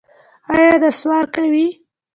ایا 0.53 0.75
نسوار 0.81 1.23
کوئ؟ 1.33 1.65